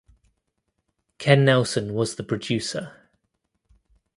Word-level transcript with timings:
Ken 1.19 1.45
Nelson 1.45 1.93
was 1.93 2.15
the 2.15 2.23
producer. 2.23 2.91